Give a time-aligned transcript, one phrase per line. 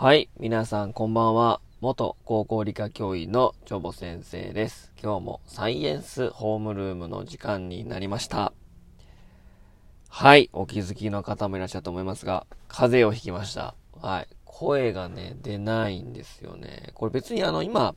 [0.00, 1.60] はい、皆さんこんばんは。
[1.80, 4.92] 元高校理科教員のチョボ先生です。
[5.02, 8.52] 今日もサイエンスホームルームの時間になりました。
[10.08, 13.74] はい、お気づきの方もいらっしゃると思いますが、風邪をひきました。
[14.00, 16.92] はい、声がね、出ないんですよね。
[16.94, 17.96] これ別にあの、今、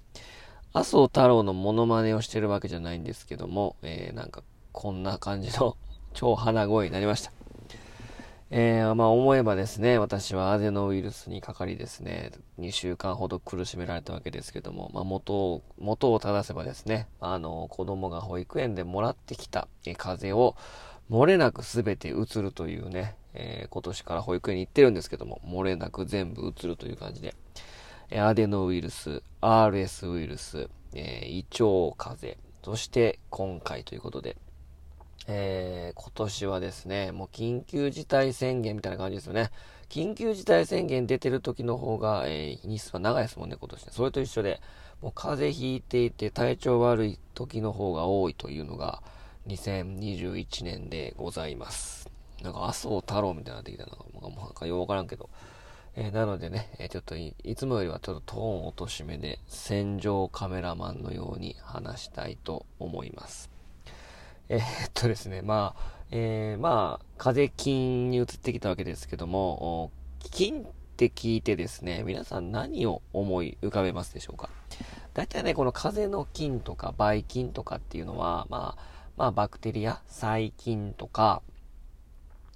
[0.73, 5.77] 麻生太郎のモノマネをしてるわけじゃないんですけども、えー、なんか、こんな感じの
[6.13, 7.31] 超鼻声になりました。
[8.53, 20.57] えー、まあ思えばですね、私はアデノウイルスにかかりですね、2週間ほど苦しめられたわけですけども、まあ元を、元を正せばですね、あの、子供が保育園でもらってきた、え風邪を
[21.09, 27.33] 漏れなく全て移るというね、えー、今年から保育園に行ってるんですけども、漏れなく全部移るという感じで、
[28.09, 34.35] えアデノウイルス、RS ウイルス、えー、胃腸風邪、そして今回ということで、
[35.27, 39.51] えー、今年はですね、もう緊急事態宣言みたいな感じですよね。
[39.89, 43.85] 緊急事態宣言出てる時の方が、えー、日数は長いですもんね、今年。
[43.91, 44.61] それと一緒で、
[45.01, 49.01] もう風邪ひいていて体調悪い時の方が多いというのが、
[49.47, 52.09] 2021年でございます。
[52.41, 55.29] なんか麻生太郎みたいになってきたのが、もうなんかよくわからんけど。
[55.93, 63.50] えー、なのでね、えー、ちょっといいつもよりはちょっとトーン落としめで、戦場カメラマンのように話したいと思います。
[64.53, 70.65] えー、っとですね、まあ、えー、まあ、風邪菌に移ってきたわけですけども、菌っ
[70.97, 74.49] て聞いてですね、皆さん何を思い浮かべますでしょうか？
[75.13, 78.83] 大体ね、この風邪の菌とか、ばい菌とかっていうのは、まあ、
[79.15, 81.41] まあ、バクテリア、細菌とか、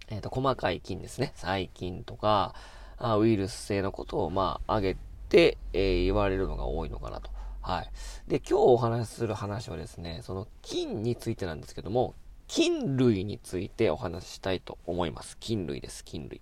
[0.09, 1.31] えっ、と、細かい菌ですね。
[1.38, 2.55] 細菌とか、
[2.97, 4.97] あウイルス性のことを、まあ、挙げ
[5.29, 7.31] て、えー、言われるのが多いのかなと。
[7.66, 7.90] はい。
[8.28, 12.14] で、今日お話しする話はですね、その菌についてなんですけども、
[12.48, 15.36] 菌類についてお話ししたいと思います。
[15.40, 16.42] 菌類です、菌類。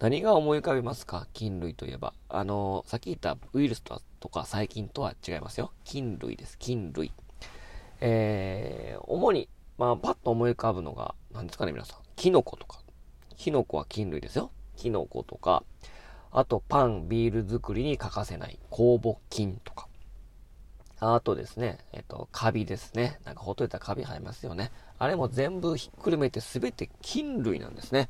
[0.00, 1.28] 何が思い浮かべますか？
[1.32, 2.12] 菌類といえば。
[2.28, 5.70] あの、さっき言ったウイルスととか細菌とは違いますよ。
[5.84, 7.12] 菌類です、菌類。
[8.00, 9.48] えー、主に、
[9.78, 11.98] まあ、パッと思い浮かぶのが、何ですかね、皆さん。
[12.16, 12.80] キノコとか。
[13.36, 14.50] キノコは菌類ですよ。
[14.76, 15.62] キノコとか、
[16.32, 19.86] あとパン、ビール作りに欠かせない酵母菌とか。
[21.04, 23.18] あとですね、えっと、カビですね。
[23.24, 24.70] なんかほっといたらカビ生えますよね。
[25.00, 28.08] あれも全部ひっくるめて全て菌類なんですね。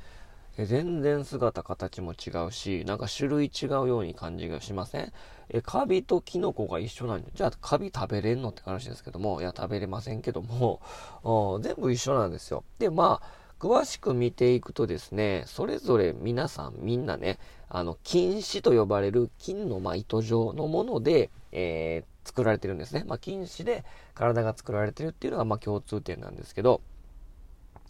[0.58, 5.10] え全然姿形も違うし、なんか種類違うように感じがしません？
[5.48, 10.82] え、カビとキノコが一緒なんで、じゃあカビ食べれんのって話ですけども、いや食べれませんけども、
[11.62, 12.62] 全部一緒なんですよ。
[12.78, 17.38] で、まあ、詳しく見ていくとですね、それぞれ皆さんみんなね、
[17.70, 23.04] あの、菌糸と呼ばれる菌のま糸状のもので、えー、作られてるんですね。
[23.06, 23.84] まあ、菌糸で
[24.14, 26.80] 体が作られてるっていうのがまあ共通点なんですけど、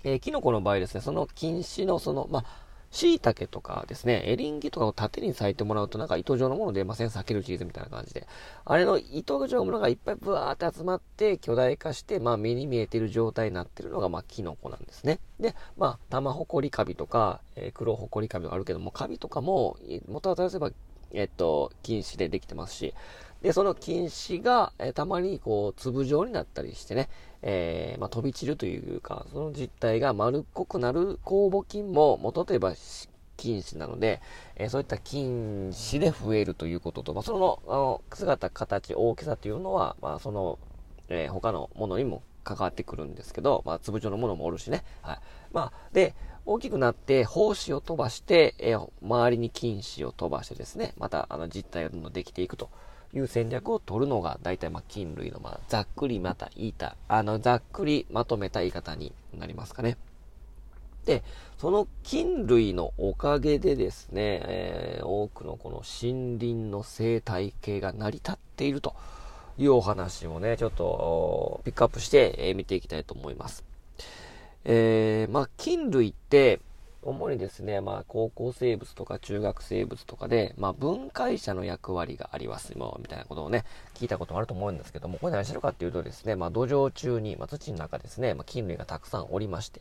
[0.04, 2.44] えー、キノコの場合ですね、その菌糸のその、まあ、
[2.91, 8.26] 椎茸とかですね、エリンギとかを縦に裂いてもらうとなんか糸状のもの出ません避けるチーズみたいな感じで。
[8.66, 15.20] あれの糸状のものがいっぱいブワーって集まって巨大化して、まあ目に見えてる状態になってるのがまあキノコなんですね。
[15.41, 20.70] で、まあ玉ホコリカビとか、えー、黒ホコリカビがあるけども、カビとかも元は正せば、
[21.12, 22.94] えっと、菌糸でできてますし、
[23.43, 27.09] で、その菌糸が、え、たまにこう粒状になったりしてね、
[27.43, 32.75] えー、まあ、飛び散るというか、その実態が丸っこくなる酵母菌も、元といえば
[33.37, 34.21] 菌糸なので、
[34.55, 40.61] えー、そういった菌糸で増えるということと、まあ、そのあの姿、形、大きさというのは、まあ、その、
[41.09, 44.85] えー、他のものにも関わってくるんですけど、まあ、粒状のものもおるしね。
[45.03, 45.19] はい。
[45.53, 46.15] まあ、で、
[46.47, 52.71] 大きくなって胞子を飛ばして、えー、周りに菌糸を飛ばしてですね、またあの実体がどんどんできていくと。
[53.15, 59.97] いう戦略を取るのが大体まあ菌類のまあざっくりまた言いた、あのざっくりまとめた言い方になりますかね。
[61.05, 61.23] で、
[61.59, 68.94] その菌類のおかげでですね、えー、多くのこの森林の生態系が成り立っていると
[69.59, 73.64] いうお話をね、ちょっとピックアップして、え、見ていきたいと思います。
[74.64, 76.61] えー、まあ菌類って、
[77.02, 83.64] 主にですね、まあ、高校生物とか中学生物とかで、まあ、分解者の役割がありますよ、みたいなことをね、
[83.94, 89.81] 聞いたこともあると思うんですけども、これ何してるかっていうとですね、まあ、土壌中に、まあ、土の中ですね、まあ、菌類がたくさんおりまして、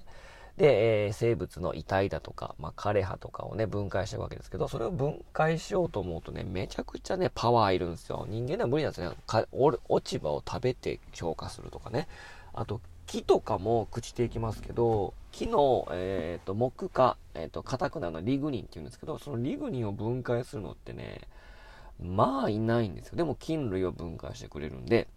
[0.58, 8.26] で、えー、生物の遺体だとか、まあ、枯葉とかをね、分解してるわけですけど、それを分解しようと思うとね、めちゃくちゃね、パワーいるんですよ。
[8.30, 9.12] 人間では無理なんですね。
[9.54, 12.08] 落ち葉を食べて消化するとかね。
[12.54, 21.22] あと、木とかも朽ちていきますけど、木の、え、ー、と、木か、えっ、ー、と、硬くなるのはリグニンっていうんですけど、そのリグニンを分解するのってね、
[22.02, 23.18] まあいないんですよ。
[23.18, 25.08] でも菌類を分解してくれるんで、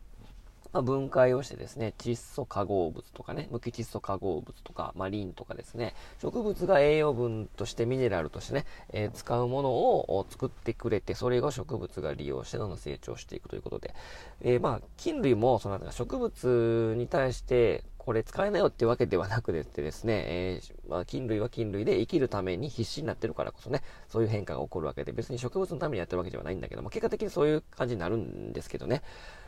[0.74, 13.94] まあ、分解をしてですね、窒素化合物とかね、無機窒素化合物とか、まあ、リンとかですね、植物が栄養分としてミネラルとしてね、えー、使うものを作ってくれて、それを植物が利用してどんどん成長していくということで、
[14.42, 29.00] えー、まあ、菌類も、その植物に対して、これ使えないよってわけではなくてですね、えー、まあ、菌類は菌類で生きるために必死になってるからこそね、そういう変化が起こるわけで、別に植物のためにやってるわけではないんだけども、結果的にそういう感じになるんですけどね。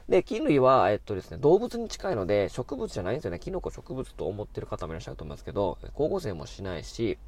[0.09, 3.41] で、菌類は、えっとですね、動物に近いので、植物じゃないんですよね。
[3.41, 7.19] キノコ植物と思ってる方もいらっしゃると思いますけど、光合成もしないし、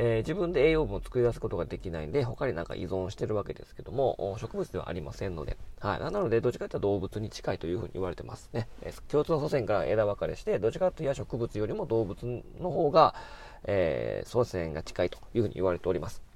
[0.00, 5.98] えー、自分で栄養分を作り出すことができないんで、他になんか依存してるわけですけども、植物ではありませんので、はい。
[5.98, 8.68] なので、どっちかというと動物に近いというふうに言われてますね。
[8.82, 13.16] えー、共通の祖先から枝分かれして、どっちかというと植物よりも動物の方が、
[13.64, 16.27] えー、祖先が近いというふうに言われております。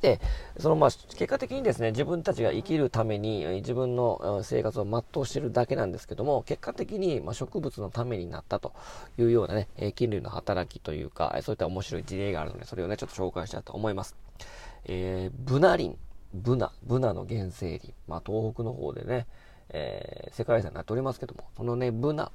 [0.00, 0.20] で、
[0.58, 8.72] そのまあ、結果的にですね、自分たちが生きるために自分の生活を全うしてるだけなんですけども、結果的にま植物のためになったと
[9.18, 14.16] いうようなね、菌類の働きというか、そういった面白い事例があるので、それをね、ちょっと紹介したいと思います。
[14.84, 15.98] えー、ブナリン、
[16.32, 19.26] ブナ、ブナの原生林、まあ、東北の方でね、
[19.70, 22.30] えー、世界遺産になっておりますけども、そのね、ブナ、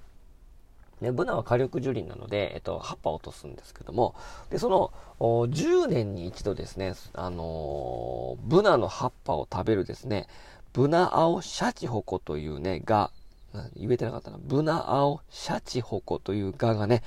[1.02, 4.16] ね、ブナは火力樹林なので、えっと、葉っぱを落とすんですけども、
[4.50, 10.28] で、その、10年に一度ですね、あのー、ブナの葉っぱを食べるですね、
[10.72, 13.12] ブナアオシャチホコというね、が、
[13.76, 17.04] 言えてなかったな、ブナアオシャチホコというガがね、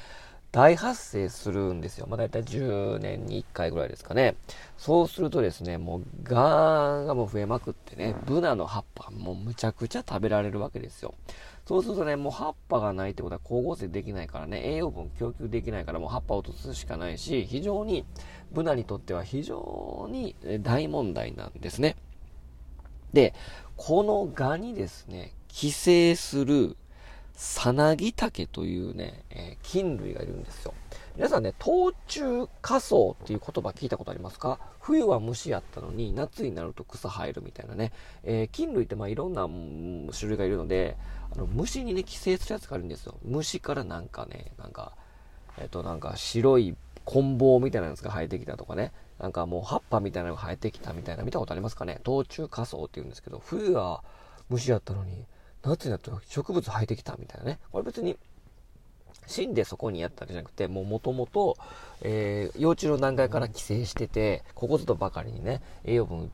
[0.52, 2.06] 大発生するんですよ。
[2.08, 4.36] まあ、大体10年に1回ぐらいですかね。
[4.78, 11.14] そうするとですね、もうガーンがもう増えまくってね、ブナの葉っぱもうむちゃくちゃ食べられるわけですよ。
[11.66, 18.04] そうするとね、もう葉っぱがないってことは光合成できないからね、栄養分供給できないからもう葉っぱを落とすしかないし、非常に、
[18.52, 21.96] ブナにとっては非常に大問題なんですね。
[23.12, 23.34] で、
[23.76, 26.76] この蛾にですね、寄生する
[27.34, 30.74] サナギタケというね、えー、菌類がいるんですよ。
[31.16, 34.58] 皆さんね、冬虫夏草っていう言葉聞いたことありますか？
[34.80, 37.92] 冬は虫やったのに、夏になると草生えるみたいなね。
[38.22, 39.48] えー、菌類ってまあいろんな
[40.14, 40.98] 種類がいるので、
[41.34, 43.14] あの虫にね、寄生するやつがあるんですよ。
[43.24, 44.92] 虫からなんかね、なんか、
[45.56, 46.76] えっ、ー、となんか白い
[47.06, 48.92] 棍棒みたいなやつが生えてきたとかね。
[49.18, 51.98] なんかもう葉っぱみたいなのが生えてきたみたいな見たことありますかね？
[52.04, 54.04] 冬虫夏草って言うんですけど、冬は
[54.50, 55.24] 虫やったのに、
[55.62, 57.58] 夏になったら植物生えてきたみたいなね。
[57.72, 58.18] これ別に、
[59.26, 61.54] 死んでそこにやったんじゃなくて、もう元々、
[62.02, 66.30] えー、幼虫の段階から寄生してて、ここぞとばかりにね、栄養分、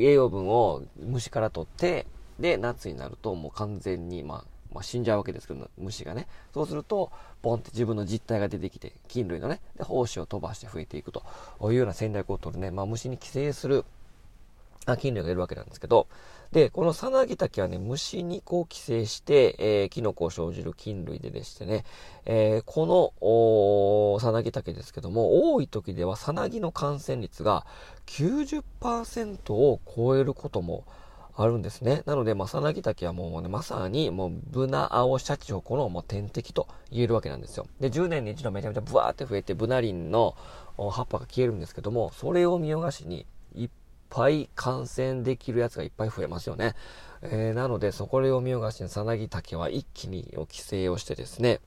[0.00, 2.06] 栄養分を虫から取って、
[2.38, 6.26] で、夏になるともう完全に、まあ、まあ、死んじゃうわけですけど、虫がね。
[6.52, 7.12] そうすると、
[7.42, 11.22] ボンって自分の実体が出てきて、菌類のね、で、胞子を飛ばして増えていくと
[11.62, 13.84] いうような戦略を取るね、まあ、虫に寄生する、
[14.86, 16.08] あ菌類がいるわけなんですけど、
[16.54, 21.84] で、このサナギタケはね、虫にこう寄生して、えー、キノコを生じる菌類ででしてね、
[22.26, 22.86] えー、こ
[24.16, 27.66] の、サナギタケですけども、多い時ではサナギの感染率が
[28.06, 30.86] 90%を超えることも
[31.36, 32.04] あるんですね。
[32.06, 37.66] なので、まあ、サナギタケはもうね、まさに、もう、ブナアオシャチホコのもう天敵と言えるわけなんですよ。
[37.80, 40.36] で、10年に一度めちゃめちゃブワーって増えて、ブナリンの
[40.76, 43.26] 葉っぱが消えるんですけども、それを見逃しに、
[44.14, 46.76] ぱい感染できるやつがいっぱい増えますよね。
[47.22, 51.60] えー、なので、そこを見逃しにサナギタケは一気に規制をしてですね、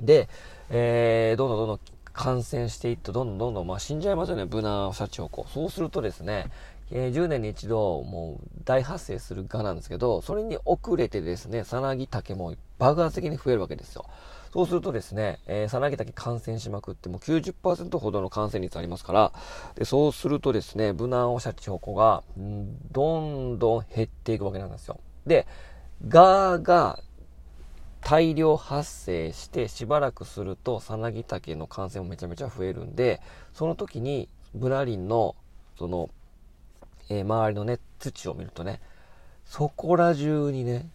[0.00, 0.30] で、
[0.70, 1.80] えー、どんどんどんどん
[2.14, 5.46] 感染していって、どんどんどんどん、まあ、死んじゃいますよね、ブナシャチホコ。
[5.48, 6.46] そうするとですね、
[6.90, 14.06] えー、10年に一度、もう大発生する蛾なんですけど、それに遅れてですね、サナギタケも爆発的に増えるわけですよ。
[14.52, 19.32] そうするとですね、えー、さなぎだけ感染しまくっても90%ほどの感染率ありますから、
[19.74, 22.22] でそうするとですね、ブナンオシャチホコが、
[22.92, 25.00] どんどん減っていくわけなんですよ。
[25.26, 25.46] で、
[26.08, 27.00] ガーが
[28.00, 33.20] 大量発生してしばらくすると、サナギタケの感染もめちゃめちゃ増えるんで、
[33.52, 35.34] その時にブナリンの、
[35.78, 36.08] その、
[37.08, 38.80] えー、周りのね、土を見るとね、
[39.44, 40.88] そこら中にね、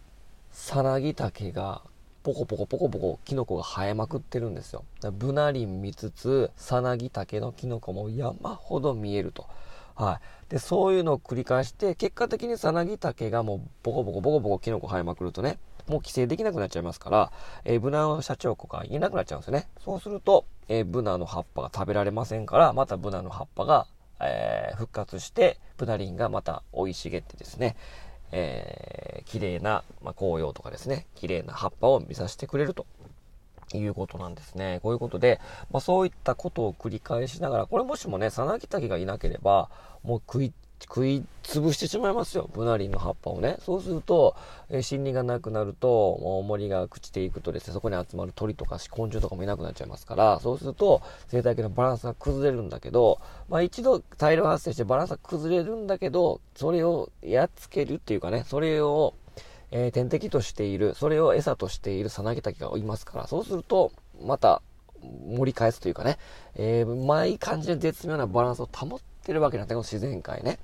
[0.50, 1.82] サナギタケが
[2.22, 4.84] ポコポコポコポコキノコが生えまくってるんですよ。
[5.12, 9.46] ブナリン見つつ、サナギタケのキノコも山ほど見えると。
[9.94, 10.50] はい。
[10.50, 17.32] で、そういうのを繰り返して、結果的にサナギタケがもうボコボコボコボコキノコ生えまくるとね、もう規制できなくなっちゃいますから、
[17.64, 19.68] えー、ブナの社長子がいなくなっちゃうんですよね。
[19.84, 23.86] そうすると、えー、ブナの葉っぱが食べられませんから、またブナの葉っぱが、
[24.20, 27.76] えー、復活して、ブナリンがまた生い茂ってですね、
[28.32, 32.86] えー、綺麗な、まあ、紅葉とかですね、綺麗な葉っぱを見させてくれると
[33.74, 34.80] いうことなんですね。
[34.82, 39.70] こういうことで、まあ、そういったことを繰り返しながら、これもしもね、さなぎたけがいなければ、
[40.02, 40.52] もう食い
[40.84, 42.48] 食い潰してしまいますよ。
[42.52, 43.56] ブナリンの葉っぱをね。
[43.60, 44.36] そうすると、
[44.68, 45.88] えー、森林がなくなると、
[46.20, 59.14] もう森が朽ちていくとですね、そこに集まる鳥とか昆虫とかもいなくなっちゃいますから、そうすると生態系のバランスが崩れるんだけど、まあ一度大量発生してバランスが崩れるんだけど、それをやっつけるっていうかね、それを、
[59.70, 64.62] えー、天敵としている、それを餌としているサナギタケがいますから、そうすると、また
[65.02, 66.18] 盛り返すというかね、
[66.54, 70.58] えー、まあいい感じで絶妙なバランスを保ってるわけなんだこの自然界ね。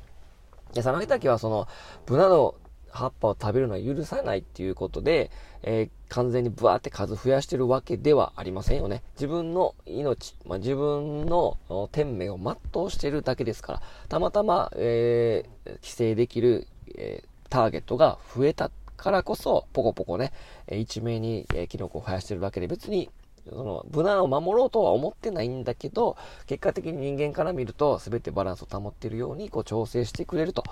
[0.72, 1.68] で、サナギタケはその、
[2.06, 2.54] ブナの
[2.90, 5.30] 葉っぱを食べるのは許さないっていうことで、
[5.62, 9.02] えー、完全にブワーって数増やしてるわけではありませんよね。
[9.14, 11.58] 自分の命、まあ、自分の
[11.92, 20.32] 天命を全うしてるだけですから、たまたま、えー、規制できる、えー、ターゲットが増えたからこそ、ポコポコね、
[20.70, 23.10] 一面に、え、キノコを生やしてるだけで別に
[23.50, 30.64] その、無難を守ろうとは思ってないんだけど、結果的に人間から見ると、全てバランスを保っているように、こう、調整してくれると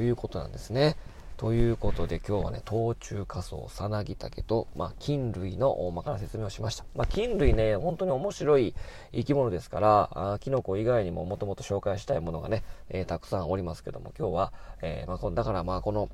[0.00, 0.96] いうことなんですね。
[1.36, 6.86] ということで今日はね、冬虫夏草、さなぎたけと、まあ、菌類の大まかな説明をしました。
[6.94, 8.74] まあ、菌類ね、本当に面白い
[9.12, 16.08] 生き物ですから、あキノコ以外にももともと紹介したいものがね、えー、たくさんおりますけども、今日は、えー、まあ、だからまあ、この、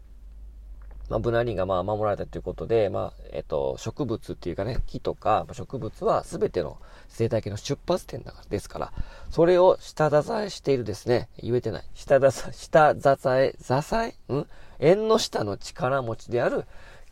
[1.08, 6.78] まあ、ブナリンがまあ守られたということで、まあ、えっと、植物っていうかね、木とか植物は全ての
[7.08, 8.92] 生態系の出発点ですから、
[9.30, 11.84] それを下支えしているですね、言えてない。
[11.94, 14.46] 下支え、下支え、支えん？
[14.78, 16.64] 縁の下の力持ちである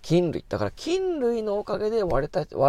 [0.03, 0.45] 菌類。
[0.49, 2.27] だから菌類のおかげで我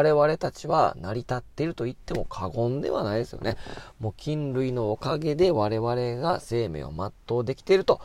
[0.09, 3.55] 々たちは成り立っていると言っても過言ではないですよね。
[3.99, 8.01] もう菌類のおかげで我々が生命を全うできていると。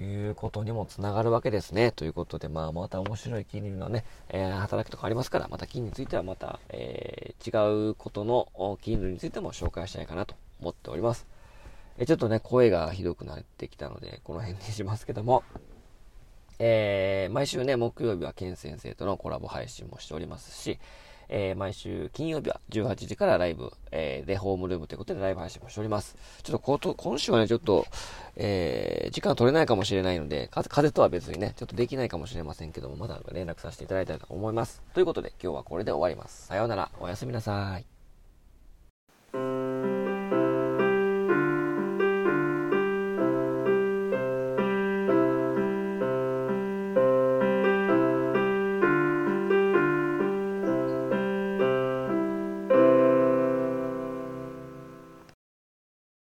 [0.00, 1.92] いうことにもつながるわけですね。
[1.92, 11.26] ということで、まあ、また面白い金利のね、えー、働きとかありますから、また金についてはまた、えー、違うことの金利についても紹介したいかなと思っております。
[11.96, 15.44] えちょっとね、声がひどくなってきたので、この辺にしますけども、
[16.58, 20.78] えー、毎週ね、木曜日はケン先生とのコラボ配信もしておりますし、
[21.28, 26.16] えー、毎週金曜日は18時からライブ、えー、で、ホームルームということでライブ配信もしております。
[26.42, 27.86] ちょっとこと、今週はね、ちょっと、
[28.36, 34.82] えー、時間取れないかもしれないので、風とは別にね、ちょっとできないかもしれませんけども、まだ連絡させていただいたいと思います。
[34.94, 36.46] ということで、今日はこれで終わります。
[36.46, 37.93] さようなら、おやすみなさい。